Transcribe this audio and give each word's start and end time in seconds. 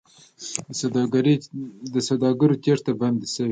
د 1.93 1.95
سوداګرو 2.07 2.59
تېښته 2.63 2.91
بنده 2.99 3.25
شوې؟ 3.33 3.49